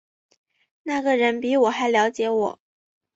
[0.81, 2.59] 那个人比我还瞭解我